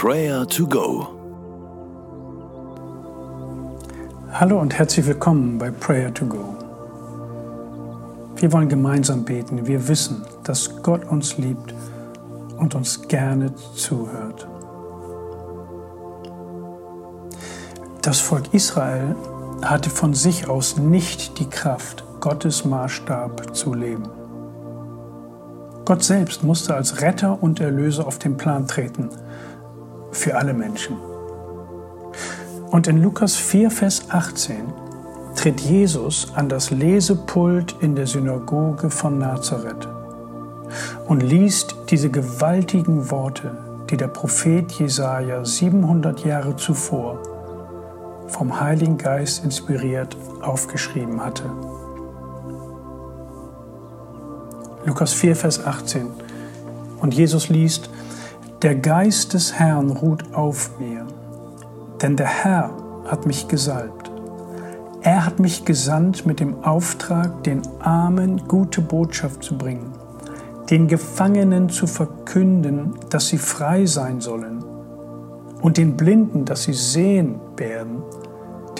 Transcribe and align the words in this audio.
Prayer 0.00 0.46
to 0.46 0.64
Go. 0.64 1.08
Hallo 4.30 4.60
und 4.60 4.78
herzlich 4.78 5.04
willkommen 5.04 5.58
bei 5.58 5.72
Prayer 5.72 6.14
to 6.14 6.24
Go. 6.24 6.56
Wir 8.36 8.52
wollen 8.52 8.68
gemeinsam 8.68 9.24
beten. 9.24 9.66
Wir 9.66 9.88
wissen, 9.88 10.24
dass 10.44 10.84
Gott 10.84 11.04
uns 11.06 11.36
liebt 11.38 11.74
und 12.58 12.76
uns 12.76 13.08
gerne 13.08 13.52
zuhört. 13.74 14.46
Das 18.00 18.20
Volk 18.20 18.54
Israel 18.54 19.16
hatte 19.62 19.90
von 19.90 20.14
sich 20.14 20.48
aus 20.48 20.76
nicht 20.76 21.40
die 21.40 21.50
Kraft, 21.50 22.04
Gottes 22.20 22.64
Maßstab 22.64 23.56
zu 23.56 23.74
leben. 23.74 24.08
Gott 25.84 26.04
selbst 26.04 26.44
musste 26.44 26.76
als 26.76 27.00
Retter 27.00 27.42
und 27.42 27.58
Erlöser 27.58 28.06
auf 28.06 28.20
den 28.20 28.36
Plan 28.36 28.68
treten 28.68 29.10
für 30.10 30.36
alle 30.36 30.54
Menschen. 30.54 30.96
Und 32.70 32.86
in 32.86 33.02
Lukas 33.02 33.36
4, 33.36 33.70
Vers 33.70 34.04
18 34.10 34.72
tritt 35.34 35.60
Jesus 35.60 36.32
an 36.34 36.48
das 36.48 36.70
Lesepult 36.70 37.76
in 37.80 37.94
der 37.94 38.06
Synagoge 38.06 38.90
von 38.90 39.18
Nazareth 39.18 39.88
und 41.06 41.22
liest 41.22 41.76
diese 41.90 42.10
gewaltigen 42.10 43.10
Worte, 43.10 43.56
die 43.88 43.96
der 43.96 44.08
Prophet 44.08 44.70
Jesaja 44.72 45.44
700 45.44 46.24
Jahre 46.24 46.56
zuvor 46.56 47.22
vom 48.28 48.60
Heiligen 48.60 48.98
Geist 48.98 49.42
inspiriert 49.44 50.16
aufgeschrieben 50.42 51.24
hatte. 51.24 51.44
Lukas 54.84 55.12
4, 55.12 55.36
Vers 55.36 55.64
18. 55.64 56.06
Und 57.00 57.14
Jesus 57.14 57.48
liest, 57.48 57.90
Der 58.62 58.74
Geist 58.74 59.34
des 59.34 59.54
Herrn 59.54 59.90
ruht 59.90 60.34
auf 60.34 60.80
mir, 60.80 61.06
denn 62.02 62.16
der 62.16 62.26
Herr 62.26 62.72
hat 63.06 63.24
mich 63.24 63.46
gesalbt. 63.46 64.10
Er 65.00 65.24
hat 65.24 65.38
mich 65.38 65.64
gesandt 65.64 66.26
mit 66.26 66.40
dem 66.40 66.64
Auftrag, 66.64 67.44
den 67.44 67.62
Armen 67.78 68.48
gute 68.48 68.80
Botschaft 68.80 69.44
zu 69.44 69.56
bringen, 69.56 69.92
den 70.70 70.88
Gefangenen 70.88 71.68
zu 71.68 71.86
verkünden, 71.86 72.96
dass 73.10 73.28
sie 73.28 73.38
frei 73.38 73.86
sein 73.86 74.20
sollen, 74.20 74.64
und 75.62 75.76
den 75.76 75.96
Blinden, 75.96 76.44
dass 76.44 76.64
sie 76.64 76.72
sehen 76.72 77.38
werden, 77.56 78.02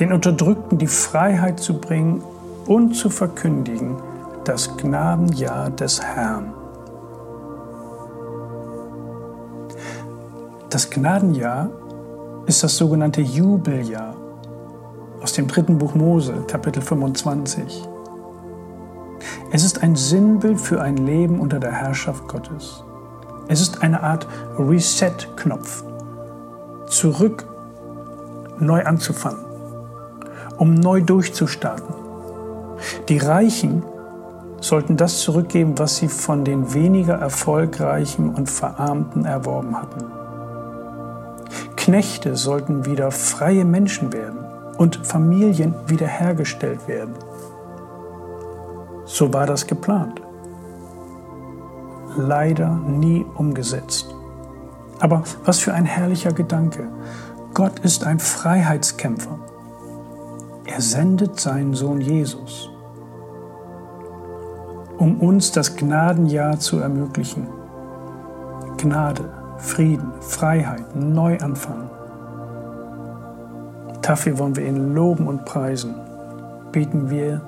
den 0.00 0.12
Unterdrückten 0.12 0.78
die 0.78 0.88
Freiheit 0.88 1.60
zu 1.60 1.80
bringen 1.80 2.20
und 2.66 2.96
zu 2.96 3.10
verkündigen, 3.10 3.94
das 4.42 4.76
Gnadenjahr 4.76 5.70
des 5.70 6.02
Herrn. 6.02 6.57
Das 10.78 10.90
Gnadenjahr 10.90 11.70
ist 12.46 12.62
das 12.62 12.76
sogenannte 12.76 13.20
Jubeljahr 13.20 14.14
aus 15.20 15.32
dem 15.32 15.48
dritten 15.48 15.76
Buch 15.76 15.96
Mose, 15.96 16.44
Kapitel 16.46 16.80
25. 16.80 17.82
Es 19.50 19.64
ist 19.64 19.82
ein 19.82 19.96
Sinnbild 19.96 20.60
für 20.60 20.80
ein 20.80 20.96
Leben 20.98 21.40
unter 21.40 21.58
der 21.58 21.72
Herrschaft 21.72 22.28
Gottes. 22.28 22.84
Es 23.48 23.60
ist 23.60 23.82
eine 23.82 24.04
Art 24.04 24.28
Reset-Knopf, 24.56 25.82
zurück 26.86 27.44
neu 28.60 28.84
anzufangen, 28.84 29.44
um 30.58 30.74
neu 30.74 31.00
durchzustarten. 31.00 31.92
Die 33.08 33.18
Reichen 33.18 33.82
sollten 34.60 34.96
das 34.96 35.18
zurückgeben, 35.22 35.76
was 35.76 35.96
sie 35.96 36.06
von 36.06 36.44
den 36.44 36.72
weniger 36.72 37.14
erfolgreichen 37.14 38.32
und 38.32 38.48
Verarmten 38.48 39.24
erworben 39.24 39.76
hatten. 39.76 40.17
Knechte 41.88 42.36
sollten 42.36 42.84
wieder 42.84 43.10
freie 43.10 43.64
Menschen 43.64 44.12
werden 44.12 44.44
und 44.76 45.06
Familien 45.06 45.74
wiederhergestellt 45.86 46.86
werden. 46.86 47.14
So 49.06 49.32
war 49.32 49.46
das 49.46 49.66
geplant. 49.66 50.20
Leider 52.14 52.68
nie 52.68 53.24
umgesetzt. 53.36 54.14
Aber 55.00 55.22
was 55.46 55.60
für 55.60 55.72
ein 55.72 55.86
herrlicher 55.86 56.32
Gedanke. 56.32 56.88
Gott 57.54 57.78
ist 57.78 58.04
ein 58.04 58.18
Freiheitskämpfer. 58.18 59.38
Er 60.66 60.82
sendet 60.82 61.40
seinen 61.40 61.72
Sohn 61.72 62.02
Jesus 62.02 62.68
um 64.98 65.20
uns 65.20 65.52
das 65.52 65.76
Gnadenjahr 65.76 66.58
zu 66.58 66.80
ermöglichen. 66.80 67.46
Gnade, 68.78 69.30
Frieden, 69.58 70.12
Freiheit, 70.20 70.94
Neuanfang. 70.94 71.90
Dafür 74.02 74.38
wollen 74.38 74.56
wir 74.56 74.66
ihn 74.66 74.94
loben 74.94 75.26
und 75.26 75.44
preisen. 75.44 75.94
Beten 76.72 77.10
wir 77.10 77.42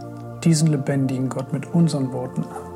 diesen 0.45 0.69
lebendigen 0.69 1.29
Gott 1.29 1.53
mit 1.53 1.73
unseren 1.73 2.13
Worten 2.13 2.43
an. 2.43 2.70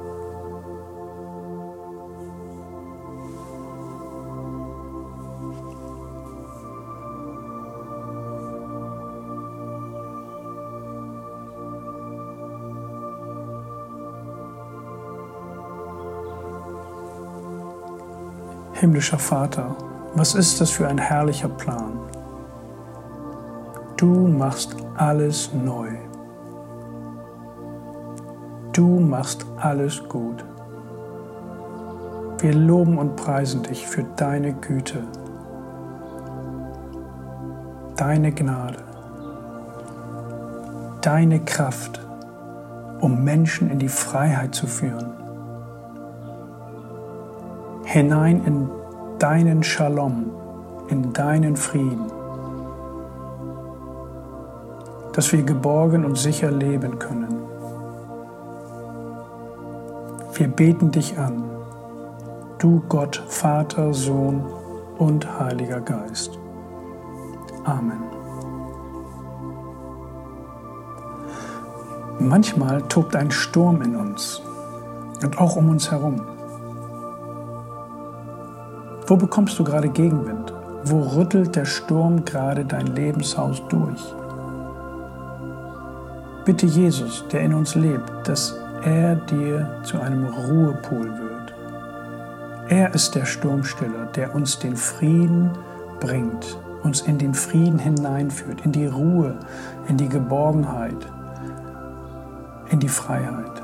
Himmlischer 18.84 19.18
Vater, 19.18 19.74
was 20.14 20.34
ist 20.34 20.60
das 20.60 20.70
für 20.70 20.86
ein 20.86 20.98
herrlicher 20.98 21.48
Plan? 21.48 22.00
Du 23.96 24.28
machst 24.28 24.76
alles 24.98 25.54
neu. 25.54 25.88
Du 28.74 29.00
machst 29.00 29.46
alles 29.56 30.06
gut. 30.06 30.44
Wir 32.40 32.52
loben 32.52 32.98
und 32.98 33.16
preisen 33.16 33.62
dich 33.62 33.86
für 33.86 34.04
deine 34.16 34.52
Güte, 34.52 35.02
deine 37.96 38.32
Gnade, 38.32 38.84
deine 41.00 41.40
Kraft, 41.42 42.06
um 43.00 43.24
Menschen 43.24 43.70
in 43.70 43.78
die 43.78 43.88
Freiheit 43.88 44.54
zu 44.54 44.66
führen 44.66 45.23
hinein 47.94 48.44
in 48.44 48.68
deinen 49.20 49.62
Shalom, 49.62 50.26
in 50.88 51.12
deinen 51.12 51.56
Frieden, 51.56 52.10
dass 55.12 55.32
wir 55.32 55.44
geborgen 55.44 56.04
und 56.04 56.18
sicher 56.18 56.50
leben 56.50 56.98
können. 56.98 57.36
Wir 60.32 60.48
beten 60.48 60.90
dich 60.90 61.16
an, 61.16 61.44
du 62.58 62.82
Gott, 62.88 63.22
Vater, 63.28 63.94
Sohn 63.94 64.42
und 64.98 65.38
Heiliger 65.38 65.80
Geist. 65.80 66.36
Amen. 67.62 68.02
Manchmal 72.18 72.82
tobt 72.88 73.14
ein 73.14 73.30
Sturm 73.30 73.82
in 73.82 73.94
uns 73.94 74.42
und 75.22 75.38
auch 75.38 75.54
um 75.54 75.68
uns 75.70 75.92
herum. 75.92 76.20
Wo 79.06 79.16
bekommst 79.16 79.58
du 79.58 79.64
gerade 79.64 79.90
Gegenwind? 79.90 80.52
Wo 80.84 81.00
rüttelt 81.00 81.56
der 81.56 81.66
Sturm 81.66 82.24
gerade 82.24 82.64
dein 82.64 82.86
Lebenshaus 82.86 83.62
durch? 83.68 84.00
Bitte 86.46 86.64
Jesus, 86.64 87.24
der 87.30 87.40
in 87.40 87.52
uns 87.52 87.74
lebt, 87.74 88.10
dass 88.24 88.56
er 88.82 89.16
dir 89.16 89.80
zu 89.82 90.00
einem 90.00 90.24
Ruhepol 90.24 91.04
wird. 91.04 91.54
Er 92.68 92.94
ist 92.94 93.14
der 93.14 93.26
Sturmstiller, 93.26 94.06
der 94.14 94.34
uns 94.34 94.58
den 94.58 94.76
Frieden 94.76 95.50
bringt, 96.00 96.58
uns 96.82 97.02
in 97.02 97.18
den 97.18 97.34
Frieden 97.34 97.78
hineinführt, 97.78 98.64
in 98.64 98.72
die 98.72 98.86
Ruhe, 98.86 99.36
in 99.86 99.98
die 99.98 100.08
Geborgenheit, 100.08 101.06
in 102.70 102.80
die 102.80 102.88
Freiheit. 102.88 103.62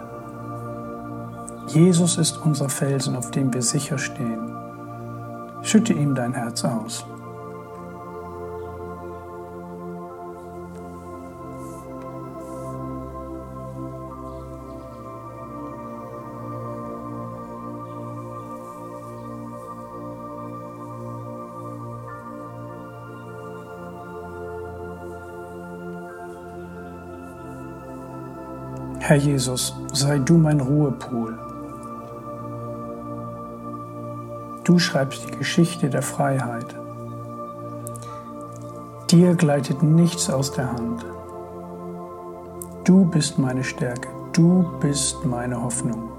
Jesus 1.67 2.19
ist 2.19 2.37
unser 2.44 2.69
Felsen, 2.69 3.17
auf 3.17 3.31
dem 3.31 3.55
wir 3.55 3.62
sicher 3.62 3.97
stehen. 3.97 4.50
Schütte 5.62 5.93
ihm 5.93 6.15
dein 6.15 6.33
Herz 6.33 6.65
aus. 6.65 7.05
Herr 28.99 29.17
Jesus, 29.17 29.75
sei 29.93 30.19
du 30.19 30.35
mein 30.35 30.61
Ruhepol 30.61 31.50
Du 34.65 34.79
schreibst 34.79 35.29
die 35.29 35.37
Geschichte 35.37 35.91
der 35.91 36.03
Freiheit 36.03 36.75
Dir 39.11 39.35
gleitet 39.35 39.83
nichts 39.83 40.31
aus 40.31 40.53
der 40.53 40.71
Hand. 40.71 41.05
Du 42.85 43.05
bist 43.07 43.41
meine 43.41 43.65
Stärke, 43.65 44.09
du 44.33 44.71
bist 44.79 45.25
meine 45.25 45.61
Hoffnung, 45.61 46.11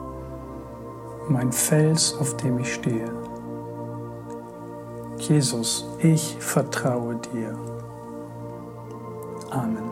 mein 1.29 1.53
Fels, 1.53 2.13
auf 2.19 2.35
dem 2.35 2.59
ich 2.59 2.73
stehe. 2.73 3.09
Jesus, 5.19 5.87
ich 5.99 6.35
vertraue 6.41 7.15
dir. 7.15 7.57
Amen. 9.51 9.89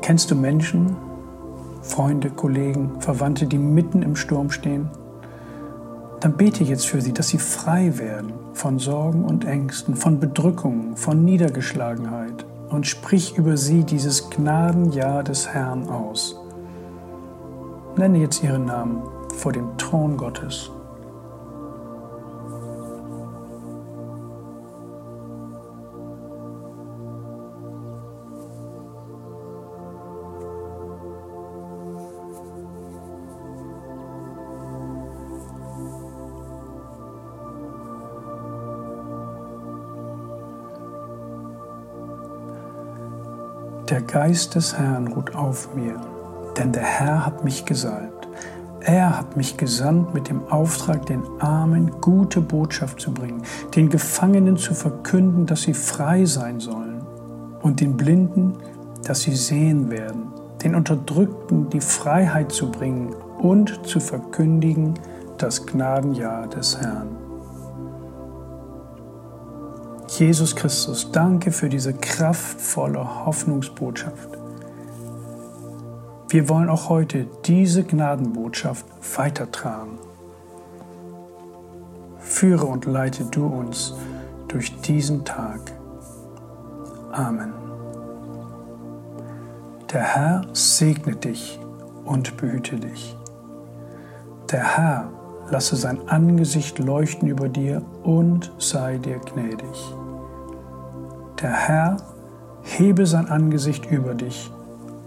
Kennst 0.00 0.32
du 0.32 0.34
Menschen, 0.34 0.96
Freunde, 1.82 2.30
Kollegen, 2.30 3.00
Verwandte, 3.00 3.46
die 3.46 3.58
mitten 3.58 4.02
im 4.02 4.16
Sturm 4.16 4.50
stehen? 4.50 4.88
Dann 6.20 6.36
bete 6.36 6.62
jetzt 6.62 6.86
für 6.86 7.00
sie, 7.00 7.12
dass 7.12 7.28
sie 7.28 7.38
frei 7.38 7.98
werden 7.98 8.32
von 8.54 8.78
Sorgen 8.78 9.24
und 9.24 9.44
Ängsten, 9.44 9.96
von 9.96 10.20
Bedrückungen, 10.20 10.96
von 10.96 11.24
Niedergeschlagenheit 11.24 12.46
und 12.70 12.86
sprich 12.86 13.36
über 13.36 13.56
sie 13.56 13.82
dieses 13.84 14.30
Gnadenjahr 14.30 15.24
des 15.24 15.48
Herrn 15.48 15.88
aus. 15.88 16.36
Nenne 17.96 18.18
jetzt 18.18 18.42
ihren 18.42 18.66
Namen 18.66 19.02
vor 19.36 19.52
dem 19.52 19.76
Thron 19.76 20.16
Gottes. 20.16 20.70
Der 43.92 44.00
Geist 44.00 44.54
des 44.54 44.78
Herrn 44.78 45.08
ruht 45.08 45.34
auf 45.34 45.74
mir, 45.74 46.00
denn 46.56 46.72
der 46.72 46.82
Herr 46.82 47.26
hat 47.26 47.44
mich 47.44 47.66
gesalbt. 47.66 48.26
Er 48.80 49.18
hat 49.18 49.36
mich 49.36 49.58
gesandt 49.58 50.14
mit 50.14 50.30
dem 50.30 50.48
Auftrag, 50.48 51.04
den 51.04 51.20
Armen 51.40 51.90
gute 52.00 52.40
Botschaft 52.40 53.02
zu 53.02 53.12
bringen, 53.12 53.42
den 53.74 53.90
Gefangenen 53.90 54.56
zu 54.56 54.72
verkünden, 54.72 55.44
dass 55.44 55.60
sie 55.60 55.74
frei 55.74 56.24
sein 56.24 56.58
sollen, 56.58 57.02
und 57.60 57.82
den 57.82 57.98
Blinden, 57.98 58.54
dass 59.04 59.20
sie 59.20 59.36
sehen 59.36 59.90
werden, 59.90 60.32
den 60.64 60.74
Unterdrückten 60.74 61.68
die 61.68 61.82
Freiheit 61.82 62.50
zu 62.50 62.70
bringen 62.70 63.14
und 63.42 63.86
zu 63.86 64.00
verkündigen 64.00 64.94
das 65.36 65.66
Gnadenjahr 65.66 66.46
des 66.46 66.80
Herrn. 66.80 67.21
Jesus 70.18 70.54
Christus, 70.54 71.10
danke 71.10 71.50
für 71.50 71.70
diese 71.70 71.94
kraftvolle 71.94 73.24
Hoffnungsbotschaft. 73.24 74.28
Wir 76.28 76.50
wollen 76.50 76.68
auch 76.68 76.90
heute 76.90 77.26
diese 77.46 77.82
Gnadenbotschaft 77.82 78.84
weitertragen. 79.16 79.98
Führe 82.18 82.66
und 82.66 82.84
leite 82.84 83.24
du 83.24 83.46
uns 83.46 83.94
durch 84.48 84.78
diesen 84.82 85.24
Tag. 85.24 85.60
Amen. 87.12 87.54
Der 89.94 90.02
Herr 90.02 90.46
segne 90.52 91.16
dich 91.16 91.58
und 92.04 92.36
behüte 92.36 92.76
dich. 92.76 93.16
Der 94.50 94.76
Herr 94.76 95.10
lasse 95.50 95.76
sein 95.76 96.06
Angesicht 96.08 96.78
leuchten 96.78 97.28
über 97.28 97.48
dir 97.48 97.82
und 98.02 98.52
sei 98.58 98.98
dir 98.98 99.18
gnädig. 99.18 99.94
Der 101.42 101.52
Herr 101.52 101.98
hebe 102.62 103.04
sein 103.04 103.28
Angesicht 103.28 103.84
über 103.90 104.14
dich 104.14 104.50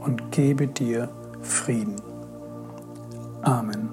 und 0.02 0.32
gebe 0.32 0.68
dir 0.68 1.10
Frieden. 1.42 1.96
Amen. 3.42 3.90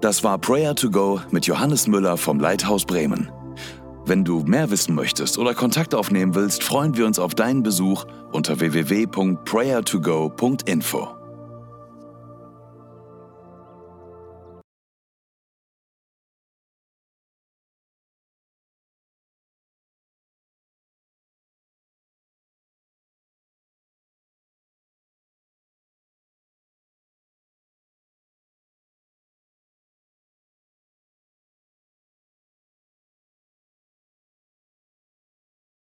Das 0.00 0.24
war 0.24 0.38
Prayer 0.38 0.74
to 0.76 0.90
Go 0.90 1.20
mit 1.30 1.46
Johannes 1.46 1.86
Müller 1.86 2.16
vom 2.16 2.40
Leithaus 2.40 2.86
Bremen. 2.86 3.30
Wenn 4.06 4.24
du 4.24 4.40
mehr 4.40 4.70
wissen 4.70 4.94
möchtest 4.94 5.36
oder 5.36 5.52
Kontakt 5.54 5.94
aufnehmen 5.94 6.34
willst, 6.34 6.62
freuen 6.62 6.96
wir 6.96 7.04
uns 7.06 7.18
auf 7.18 7.34
deinen 7.34 7.62
Besuch 7.62 8.06
unter 8.32 8.60
www.prayertogo.info. 8.60 11.19